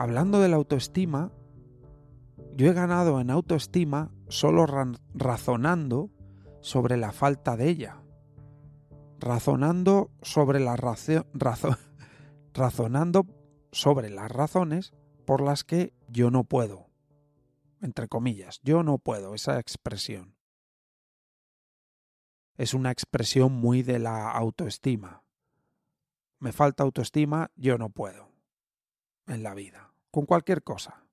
Hablando 0.00 0.40
de 0.40 0.48
la 0.48 0.56
autoestima, 0.56 1.30
yo 2.56 2.70
he 2.70 2.72
ganado 2.72 3.20
en 3.20 3.30
autoestima 3.30 4.10
solo 4.28 4.64
razonando 5.12 6.10
sobre 6.62 6.96
la 6.96 7.12
falta 7.12 7.54
de 7.54 7.68
ella. 7.68 8.02
Razonando 9.18 10.10
sobre 10.22 10.58
la 10.58 10.74
razonando 12.54 13.26
sobre 13.72 14.08
las 14.08 14.32
razones 14.32 14.94
por 15.26 15.42
las 15.42 15.64
que 15.64 15.92
yo 16.08 16.30
no 16.30 16.44
puedo. 16.44 16.88
Entre 17.82 18.08
comillas, 18.08 18.58
yo 18.62 18.82
no 18.82 18.96
puedo, 18.96 19.34
esa 19.34 19.60
expresión. 19.60 20.34
Es 22.56 22.72
una 22.72 22.90
expresión 22.90 23.52
muy 23.52 23.82
de 23.82 23.98
la 23.98 24.30
autoestima. 24.30 25.24
Me 26.38 26.52
falta 26.52 26.84
autoestima, 26.84 27.50
yo 27.54 27.76
no 27.76 27.90
puedo 27.90 28.30
en 29.30 29.42
la 29.42 29.54
vida, 29.54 29.89
con 30.10 30.26
cualquier 30.26 30.62
cosa. 30.62 31.06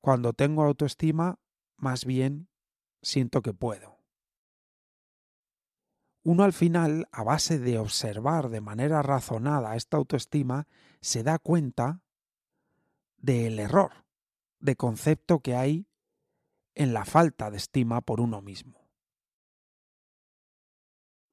Cuando 0.00 0.32
tengo 0.32 0.62
autoestima, 0.64 1.38
más 1.76 2.04
bien 2.04 2.48
siento 3.02 3.42
que 3.42 3.54
puedo. 3.54 3.98
Uno 6.22 6.44
al 6.44 6.52
final, 6.52 7.06
a 7.12 7.22
base 7.22 7.58
de 7.58 7.78
observar 7.78 8.48
de 8.48 8.60
manera 8.60 9.02
razonada 9.02 9.76
esta 9.76 9.98
autoestima, 9.98 10.66
se 11.00 11.22
da 11.22 11.38
cuenta 11.38 12.00
del 13.18 13.58
error 13.58 14.04
de 14.58 14.76
concepto 14.76 15.40
que 15.40 15.54
hay 15.54 15.86
en 16.74 16.94
la 16.94 17.04
falta 17.04 17.50
de 17.50 17.58
estima 17.58 18.00
por 18.00 18.20
uno 18.20 18.40
mismo. 18.40 18.88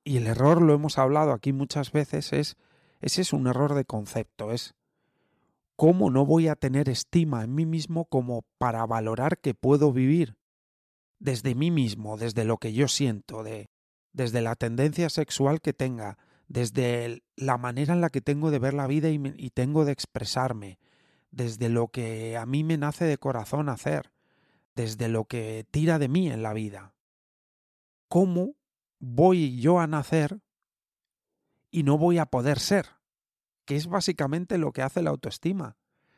Y 0.04 0.18
el 0.18 0.28
error, 0.28 0.62
lo 0.62 0.74
hemos 0.74 0.98
hablado 0.98 1.32
aquí 1.32 1.54
muchas 1.54 1.92
veces, 1.92 2.34
es 2.34 2.58
ese 3.00 3.22
es 3.22 3.34
un 3.34 3.48
error 3.48 3.74
de 3.74 3.86
concepto, 3.86 4.52
es 4.52 4.76
¿cómo 5.82 6.12
no 6.12 6.28
voy 6.28 6.48
a 6.48 6.56
tener 6.56 6.90
estima 6.90 7.44
en 7.44 7.56
mí 7.56 7.66
mismo 7.66 8.06
como 8.06 8.46
para 8.60 8.86
valorar 8.86 9.40
que 9.40 9.56
puedo 9.56 9.92
vivir 9.92 10.38
desde 11.18 11.56
mí 11.56 11.72
mismo, 11.72 12.18
desde 12.18 12.46
lo 12.46 12.58
que 12.58 12.72
yo 12.72 12.88
siento, 12.88 13.42
de, 13.42 13.72
desde 14.14 14.44
la 14.44 14.54
tendencia 14.54 15.10
sexual 15.10 15.60
que 15.60 15.74
tenga, 15.74 16.20
desde 16.48 17.24
la 17.36 17.58
manera 17.58 17.96
en 17.96 18.02
la 18.02 18.12
que 18.12 18.22
tengo 18.22 18.52
de 18.52 18.60
ver 18.60 18.76
la 18.76 18.86
vida 18.86 19.10
y, 19.10 19.20
y 19.38 19.50
tengo 19.50 19.84
de 19.84 19.92
expresarme, 19.92 20.78
desde 21.32 21.68
lo 21.68 21.88
que 21.88 22.38
a 22.38 22.46
mí 22.46 22.64
me 22.64 22.78
nace 22.78 23.06
de 23.06 23.18
corazón 23.18 23.68
hacer, 23.68 24.12
desde 24.76 25.08
lo 25.08 25.26
que 25.26 25.66
tira 25.72 25.98
de 25.98 26.10
mí 26.10 26.30
en 26.30 26.44
la 26.44 26.54
vida? 26.54 26.94
¿Cómo 28.08 28.54
voy 29.00 29.60
yo 29.60 29.80
a 29.80 29.88
nacer 29.88 30.42
y 31.72 31.82
no 31.82 31.98
voy 31.98 32.20
a 32.20 32.28
poder 32.28 32.60
ser? 32.60 33.01
Que 33.66 33.76
es 33.76 33.88
básicamente 33.88 34.58
lo 34.58 34.72
que 34.72 34.82
hace 34.82 35.02
la 35.02 35.10
autoestima. 35.10 35.78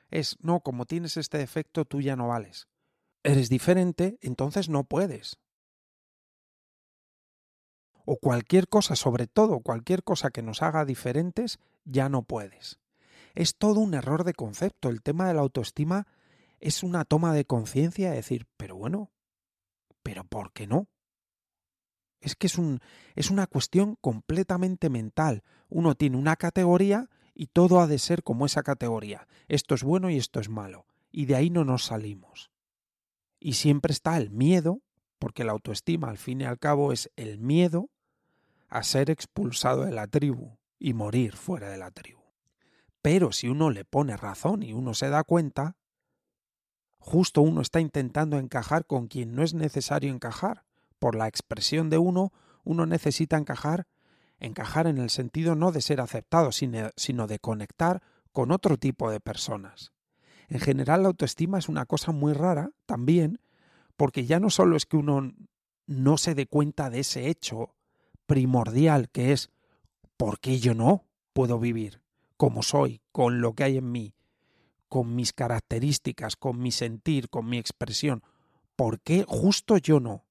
Es, 0.10 0.38
no, 0.42 0.62
como 0.62 0.86
tienes 0.86 1.18
este 1.18 1.38
defecto, 1.38 1.86
tú 1.86 2.02
ya 2.02 2.16
no 2.16 2.28
vales. 2.28 2.68
Eres 3.24 3.50
diferente, 3.50 4.18
entonces 4.22 4.70
no 4.70 4.84
puedes. 4.84 5.40
O 8.06 8.18
cualquier 8.18 8.68
cosa, 8.68 8.96
sobre 8.96 9.28
todo 9.28 9.62
cualquier 9.62 10.04
cosa 10.04 10.30
que 10.30 10.42
nos 10.42 10.62
haga 10.62 10.86
diferentes, 10.86 11.60
ya 11.86 12.10
no 12.10 12.24
puedes. 12.24 12.80
Es 13.34 13.56
todo 13.56 13.80
un 13.80 13.94
error 13.94 14.24
de 14.24 14.34
concepto. 14.34 14.90
El 14.90 15.02
tema 15.02 15.28
de 15.28 15.34
la 15.34 15.42
autoestima 15.42 16.06
es 16.60 16.84
una 16.84 17.06
toma 17.06 17.34
de 17.34 17.46
conciencia 17.46 18.10
de 18.10 18.18
decir, 18.18 18.46
pero 18.58 18.76
bueno, 18.76 19.12
pero 20.04 20.26
¿por 20.26 20.52
qué 20.52 20.68
no? 20.68 20.88
Es 22.20 22.36
que 22.36 22.48
es, 22.48 22.58
un, 22.58 22.80
es 23.16 23.32
una 23.32 23.48
cuestión 23.48 23.98
completamente 24.00 24.90
mental. 24.90 25.44
Uno 25.70 25.96
tiene 25.96 26.18
una 26.18 26.36
categoría 26.36 27.10
y 27.34 27.48
todo 27.48 27.80
ha 27.80 27.88
de 27.88 28.00
ser 28.00 28.24
como 28.24 28.46
esa 28.46 28.64
categoría. 28.64 29.28
Esto 29.48 29.76
es 29.76 29.84
bueno 29.84 30.10
y 30.10 30.18
esto 30.18 30.40
es 30.40 30.50
malo. 30.50 30.86
Y 31.12 31.26
de 31.26 31.36
ahí 31.36 31.50
no 31.50 31.64
nos 31.64 31.86
salimos. 31.86 32.52
Y 33.40 33.54
siempre 33.54 33.92
está 33.92 34.18
el 34.18 34.30
miedo, 34.30 34.82
porque 35.20 35.44
la 35.44 35.52
autoestima 35.52 36.10
al 36.10 36.18
fin 36.18 36.42
y 36.42 36.46
al 36.46 36.60
cabo 36.60 36.92
es 36.92 37.12
el 37.16 37.40
miedo 37.40 37.90
a 38.70 38.84
ser 38.84 39.10
expulsado 39.10 39.86
de 39.86 39.92
la 39.92 40.08
tribu 40.08 40.58
y 40.80 40.94
morir 40.94 41.36
fuera 41.36 41.70
de 41.70 41.78
la 41.78 41.92
tribu. 41.92 42.22
Pero 43.02 43.32
si 43.32 43.48
uno 43.48 43.70
le 43.70 43.86
pone 43.86 44.18
razón 44.18 44.64
y 44.64 44.74
uno 44.74 44.94
se 44.94 45.10
da 45.10 45.24
cuenta, 45.24 45.76
justo 47.00 47.42
uno 47.42 47.62
está 47.62 47.80
intentando 47.80 48.40
encajar 48.40 48.86
con 48.86 49.08
quien 49.08 49.36
no 49.36 49.44
es 49.44 49.54
necesario 49.54 50.12
encajar. 50.12 50.64
Por 51.00 51.16
la 51.16 51.28
expresión 51.28 51.90
de 51.90 51.98
uno, 51.98 52.32
uno 52.64 52.86
necesita 52.86 53.38
encajar 53.38 53.88
encajar 54.44 54.88
en 54.88 54.98
el 54.98 55.10
sentido 55.10 55.56
no 55.56 55.72
de 55.72 55.82
ser 55.82 56.02
aceptado, 56.02 56.52
sino 56.52 57.28
de 57.28 57.40
conectar 57.40 58.04
con 58.32 58.52
otro 58.52 58.78
tipo 58.78 59.10
de 59.10 59.20
personas. 59.20 59.94
En 60.50 60.60
general 60.60 61.04
la 61.04 61.08
autoestima 61.08 61.58
es 61.58 61.70
una 61.70 61.86
cosa 61.86 62.12
muy 62.12 62.34
rara 62.34 62.72
también, 62.86 63.40
porque 63.96 64.26
ya 64.26 64.40
no 64.40 64.50
solo 64.50 64.76
es 64.76 64.86
que 64.86 64.98
uno 64.98 65.34
no 65.88 66.18
se 66.18 66.36
dé 66.36 66.46
cuenta 66.46 66.90
de 66.90 67.00
ese 67.00 67.30
hecho 67.30 67.76
primordial 68.26 69.10
que 69.10 69.32
es 69.32 69.50
¿por 70.18 70.40
qué 70.40 70.60
yo 70.60 70.74
no 70.74 71.06
puedo 71.34 71.60
vivir 71.60 72.02
como 72.38 72.64
soy, 72.64 73.02
con 73.12 73.40
lo 73.40 73.54
que 73.54 73.64
hay 73.64 73.78
en 73.78 73.92
mí, 73.92 74.16
con 74.90 75.16
mis 75.16 75.32
características, 75.32 76.36
con 76.36 76.60
mi 76.60 76.72
sentir, 76.72 77.30
con 77.30 77.48
mi 77.48 77.58
expresión? 77.58 78.24
¿Por 78.76 79.00
qué 79.00 79.24
justo 79.26 79.78
yo 79.78 80.00
no? 80.00 80.26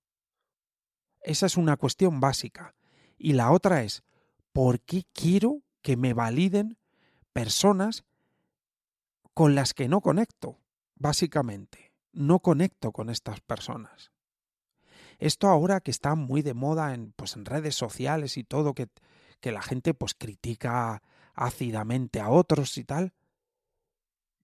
Esa 1.22 1.46
es 1.46 1.56
una 1.56 1.76
cuestión 1.76 2.20
básica. 2.20 2.74
Y 3.24 3.34
la 3.34 3.52
otra 3.52 3.84
es, 3.84 4.02
¿por 4.52 4.80
qué 4.80 5.04
quiero 5.12 5.62
que 5.80 5.96
me 5.96 6.12
validen 6.12 6.76
personas 7.32 8.02
con 9.32 9.54
las 9.54 9.74
que 9.74 9.86
no 9.86 10.00
conecto? 10.00 10.58
Básicamente, 10.96 11.92
no 12.10 12.40
conecto 12.40 12.90
con 12.90 13.10
estas 13.10 13.40
personas. 13.40 14.10
Esto 15.20 15.46
ahora 15.46 15.78
que 15.78 15.92
está 15.92 16.16
muy 16.16 16.42
de 16.42 16.52
moda 16.52 16.94
en, 16.94 17.12
pues, 17.12 17.36
en 17.36 17.44
redes 17.44 17.76
sociales 17.76 18.36
y 18.36 18.42
todo, 18.42 18.74
que, 18.74 18.88
que 19.38 19.52
la 19.52 19.62
gente 19.62 19.94
pues 19.94 20.14
critica 20.14 21.00
ácidamente 21.32 22.18
a 22.18 22.28
otros 22.28 22.76
y 22.76 22.82
tal, 22.82 23.12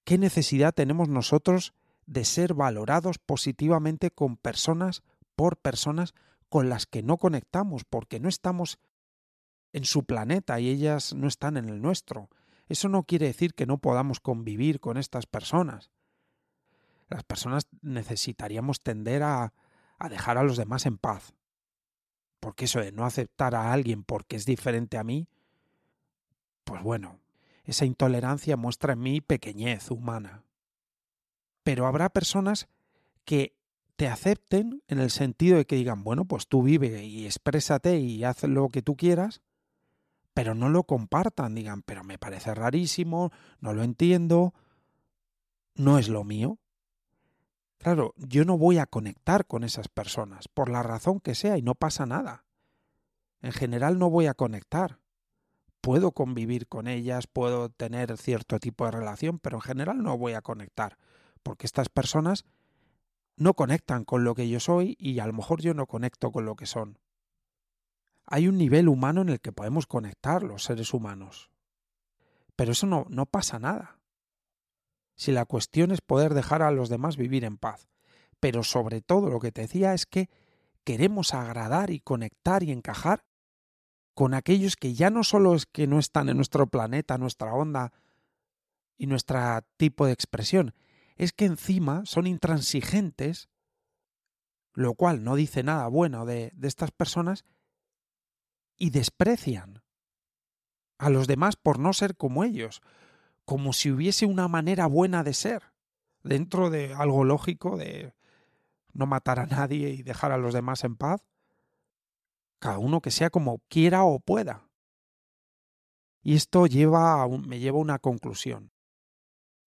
¿qué 0.05 0.19
necesidad 0.19 0.73
tenemos 0.73 1.09
nosotros 1.09 1.75
de 2.07 2.25
ser 2.25 2.55
valorados 2.55 3.19
positivamente 3.19 4.13
con 4.13 4.37
personas, 4.37 5.03
por 5.35 5.57
personas 5.57 6.15
con 6.49 6.69
las 6.69 6.87
que 6.87 7.03
no 7.03 7.19
conectamos 7.19 7.85
porque 7.85 8.21
no 8.21 8.29
estamos 8.29 8.79
en 9.73 9.85
su 9.85 10.05
planeta 10.05 10.59
y 10.61 10.69
ellas 10.69 11.15
no 11.15 11.29
están 11.29 11.57
en 11.57 11.69
el 11.69 11.83
nuestro. 11.83 12.31
Eso 12.69 12.89
no 12.89 13.05
quiere 13.05 13.27
decir 13.27 13.55
que 13.55 13.67
no 13.67 13.79
podamos 13.79 14.21
convivir 14.21 14.81
con 14.81 14.97
estas 14.97 15.27
personas. 15.27 15.91
Las 17.09 17.25
personas 17.25 17.67
necesitaríamos 17.81 18.81
tender 18.81 19.23
a, 19.23 19.53
dejar 20.11 20.39
a 20.39 20.43
los 20.43 20.57
demás 20.57 20.87
en 20.87 20.99
paz. 20.99 21.35
Porque 22.41 22.67
eso 22.67 22.81
de 22.81 22.93
no 22.93 23.05
aceptar 23.05 23.55
a 23.55 23.73
alguien 23.73 24.05
porque 24.05 24.37
es 24.37 24.47
diferente 24.47 24.97
a 24.97 25.05
mí, 25.05 25.29
pues 26.65 26.83
bueno, 26.83 27.19
esa 27.65 27.85
intolerancia 27.85 28.57
muestra 28.57 28.93
en 28.93 29.01
mí 29.01 29.21
pequeñez 29.21 29.91
humana. 29.91 30.45
Pero 31.65 31.87
habrá 31.87 32.11
personas 32.11 32.69
que 33.25 33.58
te 33.99 34.07
acepten 34.07 34.85
en 34.87 35.01
el 35.01 35.11
sentido 35.11 35.57
de 35.57 35.67
que 35.67 35.75
digan, 35.75 36.05
bueno, 36.05 36.25
pues 36.25 36.47
tú 36.47 36.63
vive 36.63 37.05
y 37.05 37.27
exprésate 37.27 37.99
y 37.99 38.23
haz 38.23 38.45
lo 38.45 38.69
que 38.69 38.81
tú 38.81 38.97
quieras, 38.97 39.43
pero 40.35 40.55
no 40.55 40.69
lo 40.69 40.85
compartan, 40.85 41.57
digan, 41.57 41.83
pero 41.83 42.05
me 42.05 42.17
parece 42.17 42.55
rarísimo, 42.55 43.33
no 43.59 43.75
lo 43.75 43.83
entiendo, 43.83 44.55
no 45.75 45.99
es 45.99 46.09
lo 46.09 46.23
mío. 46.23 46.61
Claro, 47.79 48.15
yo 48.17 48.45
no 48.45 48.57
voy 48.57 48.79
a 48.79 48.87
conectar 48.87 49.49
con 49.49 49.65
esas 49.65 49.89
personas, 49.89 50.47
por 50.47 50.71
la 50.71 50.85
razón 50.85 51.19
que 51.19 51.35
sea, 51.35 51.59
y 51.59 51.63
no 51.63 51.75
pasa 51.75 52.07
nada. 52.07 52.45
En 53.43 53.51
general 53.51 53.99
no 53.99 54.11
voy 54.11 54.27
a 54.27 54.35
conectar, 54.35 55.01
puedo 55.81 56.13
convivir 56.13 56.69
con 56.69 56.87
ellas, 56.87 57.27
puedo 57.27 57.69
tener 57.69 58.17
cierto 58.17 58.61
tipo 58.61 58.85
de 58.85 58.93
relación, 58.93 59.41
pero 59.41 59.57
en 59.57 59.63
general 59.63 60.05
no 60.05 60.17
voy 60.17 60.35
a 60.35 60.43
conectar, 60.43 60.99
porque 61.43 61.67
estas 61.67 61.89
personas 61.89 62.45
no 63.39 63.55
conectan 63.55 64.05
con 64.05 64.25
lo 64.25 64.35
que 64.35 64.49
yo 64.49 64.61
soy 64.61 64.97
y 64.99 65.21
a 65.21 65.27
lo 65.27 65.33
mejor 65.33 65.61
yo 65.61 65.73
no 65.73 65.87
conecto 65.87 66.33
con 66.33 66.45
lo 66.45 66.57
que 66.57 66.67
son. 66.67 66.99
Hay 68.27 68.49
un 68.49 68.59
nivel 68.59 68.89
humano 68.89 69.23
en 69.23 69.31
el 69.31 69.41
que 69.41 69.53
podemos 69.53 69.87
conectar 69.87 70.43
los 70.43 70.65
seres 70.65 70.93
humanos. 70.93 71.51
Pero 72.57 72.73
eso 72.73 72.87
no, 72.87 73.27
pasa 73.27 73.59
nada. 73.59 74.01
Si 75.15 75.33
la 75.33 75.45
cuestión 75.45 75.93
es 75.93 76.01
poder 76.01 76.35
dejar 76.35 76.63
a 76.63 76.73
los 76.73 76.89
demás 76.89 77.17
vivir 77.17 77.45
en 77.45 77.57
paz. 77.57 77.89
Pero 78.41 78.65
sobre 78.65 79.01
todo 79.01 79.31
lo 79.31 79.41
que 79.41 79.53
te 79.53 79.63
decía 79.63 79.95
es 79.95 80.05
que 80.05 80.29
queremos 80.85 81.35
agradar 81.35 81.91
y 81.91 82.01
conectar 82.01 82.63
y 82.63 82.73
encajar 82.73 83.25
con 84.15 84.35
aquellos 84.35 84.77
que 84.77 84.95
ya 84.95 85.11
no 85.11 85.23
solo 85.23 85.55
es 85.55 85.67
que 85.67 85.87
no 85.87 85.99
están 85.99 86.29
en 86.29 86.37
nuestro 86.37 86.67
planeta, 86.67 87.19
nuestra 87.19 87.55
onda 87.55 87.93
y 88.97 89.07
nuestro 89.07 89.39
tipo 89.77 90.07
de 90.07 90.13
expresión, 90.13 90.75
es 91.19 91.33
que 91.33 91.45
encima 91.45 92.03
son 92.07 92.27
intransigentes, 92.27 93.51
lo 94.73 94.95
cual 94.95 95.25
no 95.25 95.35
dice 95.35 95.63
nada 95.63 95.87
bueno 95.89 96.25
de, 96.25 96.53
de 96.55 96.69
estas 96.69 96.93
personas, 96.93 97.45
y 98.77 98.91
desprecian 98.91 99.83
a 100.99 101.11
los 101.11 101.27
demás 101.27 101.57
por 101.57 101.79
no 101.79 101.93
ser 101.93 102.17
como 102.17 102.45
ellos, 102.45 102.81
como 103.45 103.73
si 103.73 103.91
hubiese 103.91 104.25
una 104.25 104.47
manera 104.47 104.87
buena 104.87 105.25
de 105.25 105.35
ser, 105.35 105.65
dentro 106.23 106.71
de 106.71 106.95
algo 106.95 107.25
lógico 107.25 107.77
de 107.77 108.15
no 108.93 109.07
matar 109.07 109.41
a 109.41 109.47
nadie 109.47 109.91
y 109.91 110.03
dejar 110.03 110.33
a 110.33 110.39
los 110.39 110.55
demás 110.55 110.85
en 110.85 110.97
paz, 110.97 111.27
cada 112.61 112.79
uno 112.79 113.01
que 113.01 113.11
sea 113.11 113.31
como 113.31 113.61
quiera 113.69 114.05
o 114.05 114.21
pueda. 114.21 114.69
Y 116.23 116.35
esto 116.35 116.67
lleva 116.67 117.23
a 117.23 117.29
me 117.29 117.59
lleva 117.59 117.79
a 117.79 117.83
una 117.83 117.99
conclusión. 117.99 118.71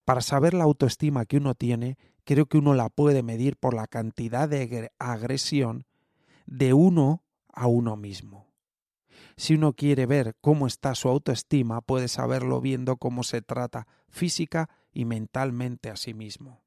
Para 0.06 0.22
saber 0.22 0.54
la 0.54 0.64
autoestima 0.64 1.26
que 1.26 1.38
uno 1.38 1.56
tiene, 1.56 1.98
creo 2.24 2.46
que 2.46 2.58
uno 2.58 2.74
la 2.74 2.90
puede 2.90 3.24
medir 3.24 3.58
por 3.58 3.74
la 3.74 3.88
cantidad 3.88 4.50
de 4.50 4.92
agresión 5.00 5.86
de 6.46 6.74
uno 6.74 7.24
a 7.54 7.68
uno 7.68 7.96
mismo. 7.98 8.48
Si 9.38 9.56
uno 9.56 9.74
quiere 9.74 10.06
ver 10.06 10.36
cómo 10.42 10.68
está 10.68 10.96
su 10.96 11.08
autoestima, 11.08 11.82
puede 11.82 12.08
saberlo 12.08 12.62
viendo 12.62 12.98
cómo 12.98 13.24
se 13.24 13.42
trata 13.42 13.88
física 14.10 14.70
y 14.92 15.06
mentalmente 15.06 15.90
a 15.90 15.96
sí 15.96 16.14
mismo. 16.14 16.62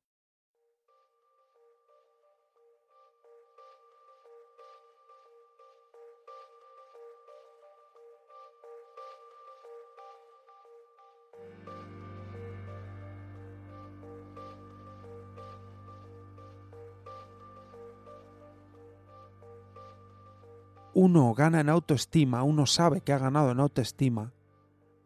Uno 20.95 21.35
gana 21.35 21.61
en 21.61 21.69
autoestima, 21.69 22.43
uno 22.43 22.67
sabe 22.67 23.01
que 23.01 23.13
ha 23.13 23.19
ganado 23.19 23.51
en 23.51 23.61
autoestima 23.61 24.33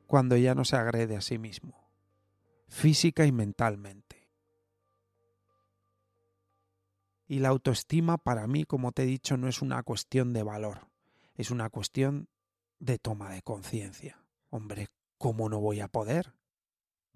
cuando 0.07 0.37
ya 0.37 0.55
no 0.55 0.65
se 0.65 0.77
agrede 0.77 1.17
a 1.17 1.21
sí 1.21 1.39
mismo, 1.39 1.91
física 2.69 3.27
y 3.27 3.33
mentalmente. 3.33 4.29
Y 7.27 7.41
la 7.41 7.49
autoestima 7.49 8.17
para 8.17 8.47
mí, 8.47 8.65
como 8.65 8.93
te 8.93 9.03
he 9.03 9.07
dicho, 9.07 9.37
no 9.37 9.49
es 9.49 9.61
una 9.61 9.83
cuestión 9.83 10.33
de 10.33 10.43
valor, 10.43 10.89
es 11.35 11.51
una 11.51 11.69
cuestión 11.69 12.29
de 12.79 12.99
toma 12.99 13.31
de 13.31 13.43
conciencia. 13.43 14.23
Hombre, 14.51 14.89
¿cómo 15.19 15.49
no 15.49 15.61
voy 15.61 15.81
a 15.81 15.89
poder? 15.89 16.35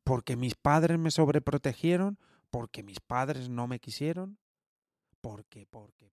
¿Porque 0.05 0.37
mis 0.37 0.55
padres 0.55 0.99
me 0.99 1.11
sobreprotegieron? 1.11 2.19
¿Porque 2.51 2.83
mis 2.83 3.01
padres 3.01 3.49
no 3.49 3.67
me 3.67 3.79
quisieron? 3.79 4.39
¿Por 5.21 5.47
qué? 5.47 5.67
¿Por 5.67 5.95
qué? 5.95 6.13